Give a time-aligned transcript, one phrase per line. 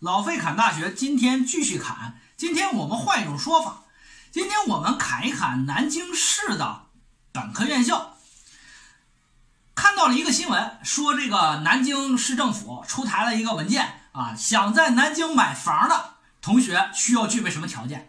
[0.00, 2.18] 老费侃大学，今天继续侃。
[2.34, 3.82] 今天我们换一种说法，
[4.30, 6.86] 今天我们侃一侃南京市的
[7.32, 8.16] 本科院校。
[9.74, 18.08] 看到了一个新闻，说这个南京市政府出台了一个文件啊，想在南京买房的同学需要具备什么条件？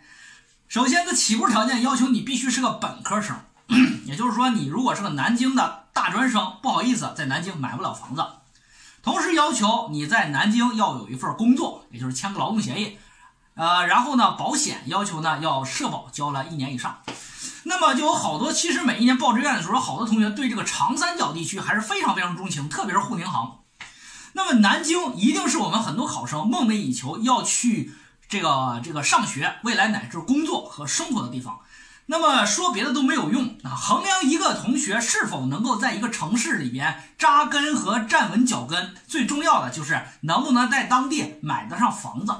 [0.69, 3.37] 首先，这起步条件要求你必须是个本科生，
[4.07, 8.25] 也就是说，你如果是个南京的大专生，不好意思，在南京买不了房子。
[9.03, 12.97] 同时要求你在南京要有一份工作，也就是签个劳动协议，
[13.55, 17.01] 呃，然后呢，保险要求呢要社保交了一年以上。
[17.63, 23.59] 那么就有好多，其实每一年报志愿的时候，好多同学对这个长三角地区还是非常非常钟情，特别是沪宁杭。
[24.33, 27.93] 那么南京一定是我们很多考生梦寐以求要去
[28.29, 31.59] 这个这个上学、未来乃至工作和生活的地方。
[32.07, 33.71] 那么说别的都没有用啊！
[33.71, 42.35] 衡量一个同学是否能够在一个城市里边扎根和站稳脚跟，最重要的就是能不能在当地买得上房子。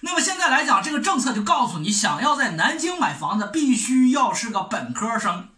[0.00, 5.48] 那么现在来讲，这个政策就告诉你，想要在南京买房子，必须要是个本科生。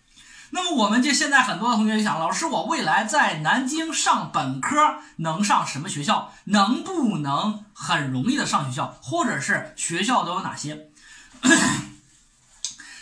[0.50, 6.30] 那么我们这现在很多同学就想，老师，我未来在南京上本科能上什么学校？
[6.44, 8.96] 能不能很容易的上学校？
[9.02, 10.90] 或者是学校都有哪些？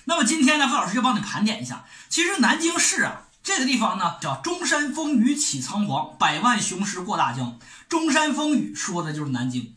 [0.06, 1.84] 那么今天呢，贺老师就帮你盘点一下。
[2.08, 7.58] 其实南京市啊，这个地方呢叫中山风雨起苍黄，百万雄师过大江。
[7.88, 9.74] 中山风雨说的就是南京。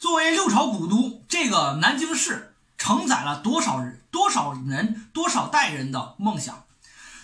[0.00, 6.64] 作为六朝古都，这个南京市承载了多少人、多少人、多少代人的梦想。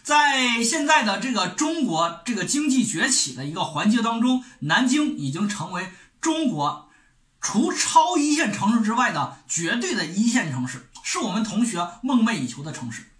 [0.02, 6.90] 在现在的这个中国这个经济崛起的一个环节当中，南京已经成为中国
[7.40, 10.88] 除超一线城市之外的绝对的一线城市。
[11.04, 13.12] 是我们同学梦寐以求的城市，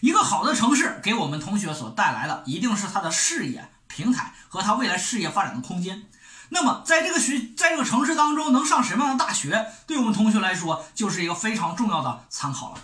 [0.00, 6.04] 一个好的城市给我们同学所带来的一定是他的视野平台和他未来事业发展的空间。
[6.50, 12.78] 那么，在这个学，在这个城市当中能上什么样的大学，对我们同学来说就是一个非常重要的参考了。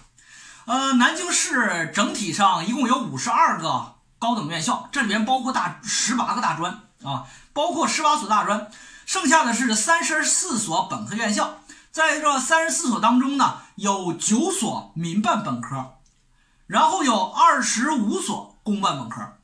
[0.65, 8.69] 呃，南京市整体上一共有五十二个高等院校，这里面包括大十八个大专啊，包括十八所大专，
[9.07, 11.61] 剩下的是三十四所本科院校。
[11.91, 15.95] 在这三十四所当中呢，有九所民办本科，
[16.67, 19.37] 然后有二十五所公办本科。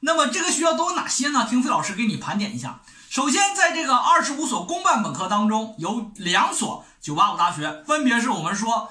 [0.00, 1.46] 那么这个学校都有哪些呢？
[1.48, 2.80] 听费老师给你盘点一下。
[3.10, 8.90] 首先，在这个二十五所公办本科当中，有两所985大学，分别是我们说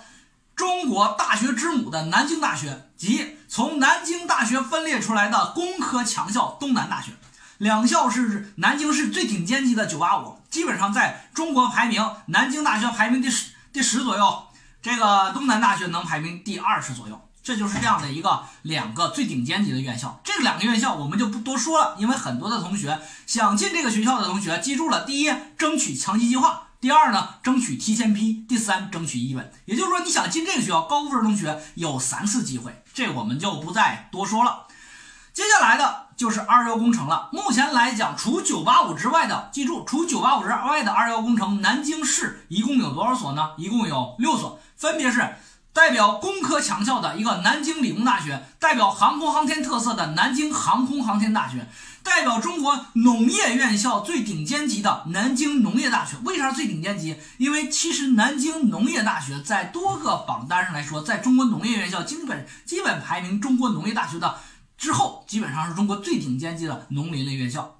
[0.56, 7.14] 中国大学之母的南京大学及从南京大学分裂出来的工科强校东南大学。
[7.62, 14.48] 两校是南京市最顶尖级的985，基本上在中国排名，南京大学排名第十第十左右，
[14.82, 20.20] 这个东南大学能排名第二十左右，这就是这样的一个两个最顶尖级的院校。
[20.24, 29.54] 这两个院校我们就不多说了，因为很多的同学想进这个学校的同学记住了：第一，争取强基计划；第二呢，争取提前批；第三，争取一本。
[29.66, 34.66] 也就是说，你想进这个学校，高分同学有三次机会，这我们就不再多说了。
[35.32, 37.30] 接下来的就是二幺工程了。
[37.32, 43.54] 目前来讲，除九八五之外的，记住，除九八五之外的二幺工程，南京市一共有多少所呢？
[43.58, 45.34] 一共有六所，分别是
[45.74, 51.68] 代表工科强校的一个南京理工大学，代表航空航天特色的南京航空航天大学，
[52.04, 56.18] 代表中国农业院校最顶尖级的南京农业大学。
[56.24, 57.18] 为啥最顶尖级？
[57.40, 64.36] 因为其实南京农业大学在多个榜单上来说，在中国农业院校基本基本排名中国农业大学的。
[64.82, 67.78] 之后基本上是中国最顶尖级的农林类院校。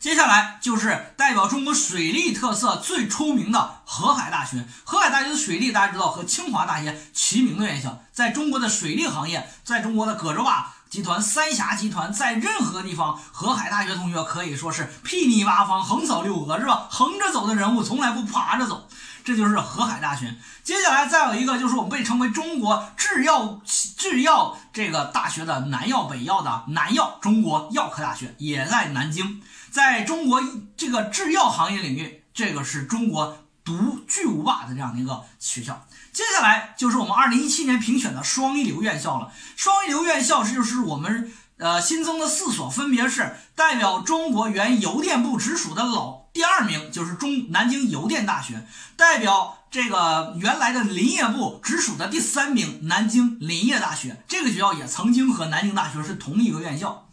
[0.00, 4.66] 接下来就是代表中国水利特色最出名的河海大学。
[4.82, 16.88] 河海大学的水利大家知道和清华大学齐名的院校，在中国的水利行业，在中国的葛洲坝集团、三峡集团，在任何地方，河海大学同学可以说是睥睨八方，横扫六合，是吧？
[16.90, 18.88] 横着走的人物从来不爬着走。
[19.24, 20.34] 这就是河海大学。
[20.62, 29.42] 接下来再有一个，就是我们被称为中国制药制药这个大学的南药北药的南药中国药科大学，也在南京。
[29.70, 30.42] 在中国
[30.76, 35.86] 这个制药行业领域，这个是中国独巨无霸的这样的一个学校。
[36.12, 39.32] 接下来就是我们二零一七年评选的双一流院校了。
[39.56, 41.32] 双一流院校，这就是我们。
[41.60, 48.54] 呃，新增的四所分别是代表中国原邮电部直属的老第二名，就是中南京邮电大学；
[48.96, 54.22] 代表这个原来的林业部直属的第三名，南京林业大学。
[54.28, 57.08] 这个学校也曾经和南京大学是同一个院校。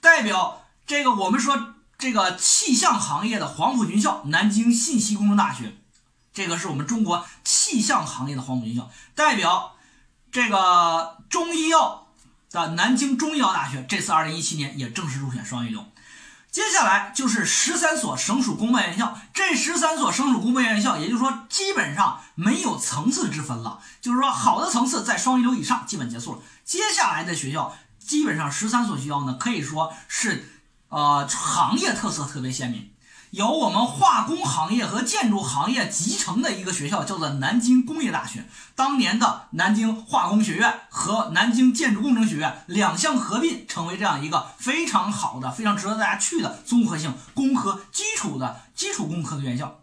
[0.00, 5.76] 代表这个我们说这个气象行业的黄埔军校，南京信息工程大学。
[6.32, 8.90] 这个是我们中国气象行业的黄埔军校。
[9.14, 9.74] 代表
[10.30, 12.06] 这个中医药。
[12.52, 15.86] 的南京中医药大学这次二零一七年也正式入选双一流。
[16.50, 26.42] 接下来就是十三所省属公办院校，这十三所省属公办院校，也就是说基本上没有层次之分了，就是说好的层次在双一流以上基本结束了。
[26.64, 30.50] 接下来的学校，基本上十三所学校呢，可以说是
[30.88, 32.90] 呃行业特色特别鲜明。
[33.30, 38.44] 由我们化工行业和建筑行业集成的一个学校，叫做南京工业大学。
[38.74, 49.78] 当年的南京化工学院和南京建筑工程学院两项合并，成为这样一个非常好的、非常值得大家去的综合性工科基础的基础工科的院校。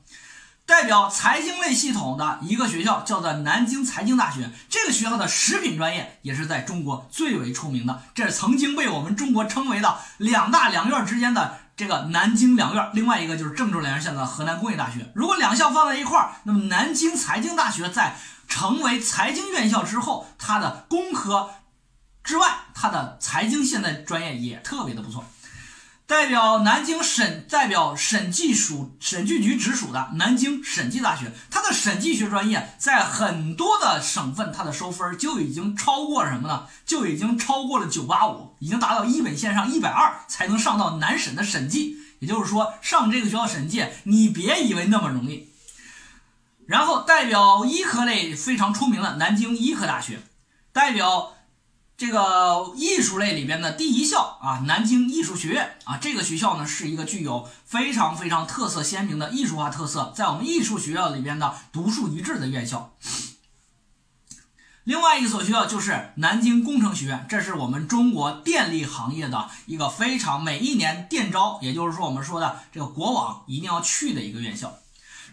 [0.66, 11.60] 代表财经类系统的一个学校叫做南京财经大学，这个学校的食品专业也是在中国最为出名的，这是曾经被我们中国称为的两大两院之间的。
[11.78, 15.12] 这个南京两院，另外一个就是郑州两院，现在的河南工业大学。
[15.14, 18.16] 如果两校放在一块儿，那么南京财经大学在
[18.48, 21.52] 成为财经院校之后，它的工科
[22.24, 25.24] 之外，它的财经现在专业也特别的不错。
[26.08, 36.68] 代表南京审代表审计署审计局直属的南京审计大学，它的审计学专业在很多的省份，它的收分就已经超过了什么呢？
[36.86, 41.98] 就已经超过了九八五，已经达到一本线上一百二才能上到南审的审计。
[42.20, 45.50] 也就是说，上这个学校审计，你别以为那么容易。
[46.68, 50.22] 然后代表医科类非常出名的南京医科大学，
[50.72, 51.34] 代表。
[51.98, 62.94] 这个艺术类里边的第一校啊，南京艺术学院啊，这个学校呢是一个具有非常非常特色鲜明的艺术化特色，在我们艺术学校里边的独树一帜的院校。
[64.84, 74.78] 另外一所学校就是南京工程学院，这是我们中国电力行业的一个非常每一年电招，也就是说我们说的这个国网一定要去的一个院校。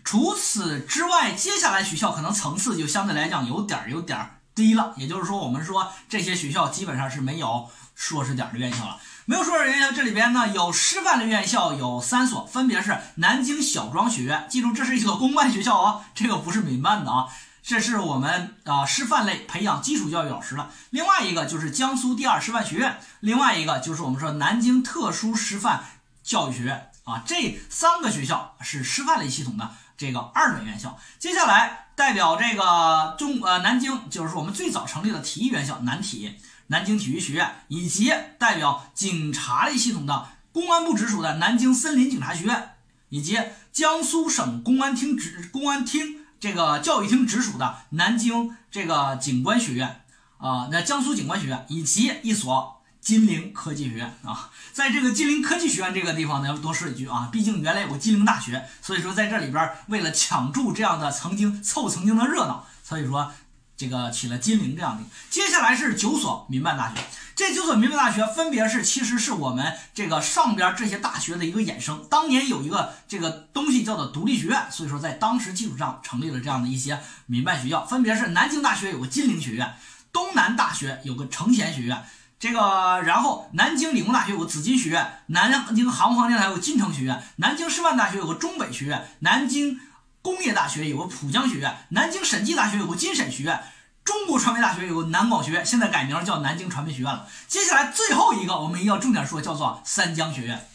[0.02, 4.33] 除此之外，接下来学校可能层次就相对来讲有点儿有点儿。
[4.54, 8.98] 低了，也就是说，我们说这些学校基本上是没有硕士点的院校了。
[9.26, 17.26] 没有硕士院校，这里边呢有师范类院校有三所，分别是南京小庄学院，记住这是一所公办学校啊，这个不是民办的啊，
[17.62, 20.68] 这是我们啊师范类培养基础教育老师的。
[20.90, 25.82] 另外一个就是江苏第二师范学院，另外一个就是我们说南京特殊师范
[26.24, 30.98] 教育学院啊，这三个学校是师范类系统的这个二本院校。
[31.20, 31.82] 接下来。
[31.96, 36.34] 代表这个中呃南京，就是我们最早成立的体育院校南体，
[36.66, 42.70] 南京体育学院，以及代表警察类系统的公安部直属的南京森林警察学院，
[43.10, 43.38] 以及
[43.72, 50.00] 江苏省公安厅直公安厅这个教育厅直属的南京这个警官学院
[50.38, 54.50] 啊，那江苏警官学院，以及一所金陵科技学院啊。
[54.72, 63.30] 在这个金陵科技学院这个地方呢，要多说一句啊，毕竟原来有个金陵大学，所以说在这里边为了抢注这样的曾经凑曾经的热闹，所以说
[63.76, 65.04] 这个起了金陵这样的。
[65.30, 67.00] 接下来是九所民办大学，
[67.36, 72.04] 这九所民办大学分别是其实是我们这个上边这些大学的一个衍生。
[72.08, 79.74] 当年有一个这个东西叫做独立学院，所以说在当时基础上成立了这样的一些民办学校，分别是南京大学有个金陵学院，
[80.12, 82.02] 东南大学有个成贤学院。
[82.44, 89.80] 这个，然后南京理工大学有个紫金学院，南京航空航天台有个金城学院，南京师范大学有个中北学院，南京
[90.20, 93.64] 工业大学有个浦江学院，南京审计大学有个金审学院，
[94.04, 97.26] 中国传媒大学有个南广学院，现在改名叫南京传媒学院了。
[97.48, 100.68] 接下来最后一个，我们要重点说，叫做三江学院。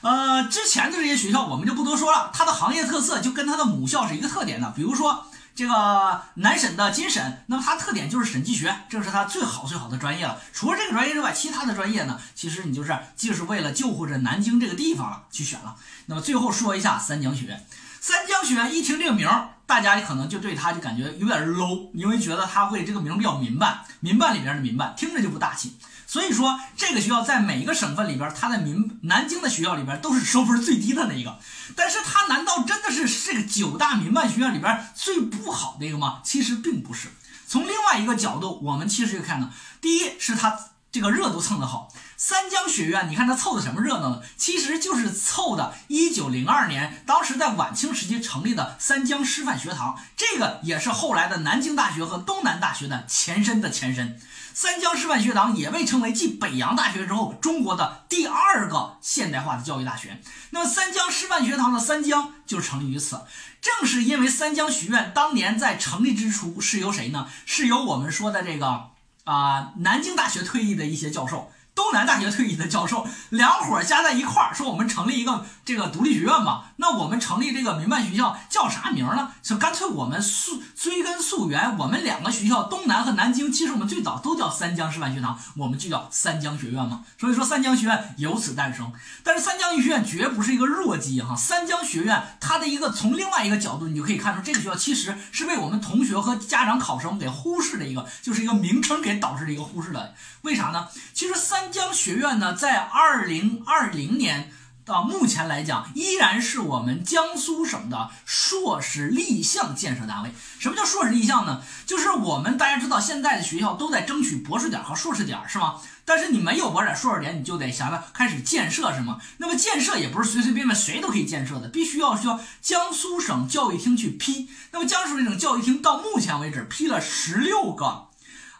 [0.00, 5.26] 呃，之前的这些学校我们就不多说了，它的行业特色就跟它的母校是一个特点的，比如说。
[5.54, 10.40] 这个南审的金审，那么它特点就是审计学，这是它最好最好的专业了。
[10.52, 15.76] 除了这个专业之外，其他的专业呢，其实你就是就是为了救护着南京这个地方去选了。
[16.06, 17.66] 那么最后说一下三江学院，
[18.00, 25.76] 三江学院一听这个名儿，大家可能就对它就感觉有点 low，因为觉得它会这个名比较民办，民办里边的民办，听着就不大气。
[26.06, 31.38] 所以说，这个学校在每一个省份里边，它的民南京的学校里边都是收分最低的那一个。
[31.76, 32.99] 但是它难道真的是
[33.44, 36.20] 九大民办学院里边最不好的一个吗？
[36.24, 37.08] 其实并不是。
[37.46, 40.56] 从另外一个角度，我们其实看到，第一是它
[40.92, 41.92] 这个热度蹭的好。
[42.16, 44.22] 三江学院，你看它凑的什么热闹呢？
[44.36, 54.20] 其实就是凑的1902年，当时在晚清时期成立的三江师范学堂，这个也是后来的南京大学和东南大学的前身的前身。
[54.54, 60.20] 三江师范学堂也被称为继北洋大学之后中国的第二个现代化的教育大学。
[60.50, 63.20] 那么三江师范学堂的三江就成立于此。
[63.60, 67.28] 正是因为三江学院当年在成立之初是由谁呢？
[67.44, 68.90] 是由我们说的这个
[69.24, 76.72] 啊南京大学退役的一些教授，东南大学退役的教授，两伙加在一块儿说我们成立一个这个独立学院吧。
[76.76, 79.32] 那我们成立这个民办学校叫啥名呢？
[79.42, 87.02] 就干脆我们溯追根溯源，我们两个学校东南和南京，其实我们最早都叫三江师范学堂，我们就叫三江学院嘛。
[87.18, 88.92] 所以说三江学院由此诞生。
[89.24, 100.14] 但是三江学院绝不是一个弱鸡哈，三江学院它的一个从另外一个角度，你就可以看出这个学校其实是被我们同学和家长考生给忽视的一个，就是一个名称给导致的一个忽视的。
[100.42, 100.88] 为啥呢？
[101.12, 104.52] 其实三江学院呢，在二零二零年
[104.84, 110.32] 到目前来讲，依然是我们江苏省的硕士立项建设单位。
[110.58, 111.62] 什么叫硕士立项呢？
[111.86, 115.76] 就是我们大家知道，现在的学校都在争取博士点和硕士点，是吗？
[116.04, 119.20] 但是你没有博士点、硕士点，你就得想着开始建设，是吗？
[119.38, 124.50] 那么建设也不是随随便便谁都可以建设的，必须要需要江苏省教育厅去批。
[124.72, 128.08] 那么江苏省教育厅到目前为止批了十六个，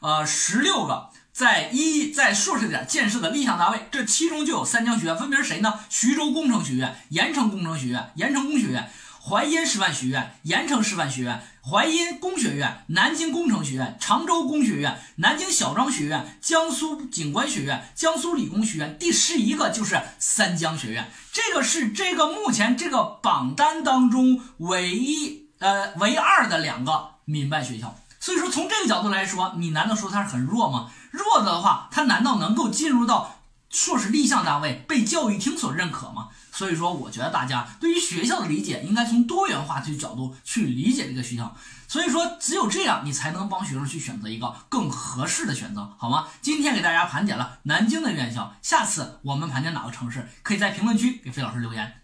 [0.01, 1.10] 呃，十六个。
[1.33, 5.81] 在一在硕士点建设的立项单位，这其中就有三江学院，分别是谁呢？
[5.89, 8.91] 徐州工程学院、盐城工程学院、盐城工学院、
[9.23, 18.99] 淮阴师范学院、盐城师范学院、淮阴工学院、南京工程学院、常州工学院、南京小庄学院、江苏警官学院、江苏理工学院。
[18.99, 27.97] 第十一个就是三江学院，这个是这个目前这个榜单当中唯一呃唯二的两个民办学校。
[28.23, 30.91] 所以说，从这个角度来说，你难道说它是很弱吗？
[31.11, 36.29] 弱的话，他难道能够进入到硕士立项单位，被教育厅所认可吗？
[36.53, 41.57] 所以说，我觉得大家对于学校的理解，应该从多元化这个角度去理解这个学校。
[41.87, 46.27] 所以说，只有这样，你才能帮学生去选择一个更合适的选择，好吗？
[46.41, 52.00] 今天给大家盘点了南京的院校，下次我们盘点哪个城市，可以在评论区给费老师留言。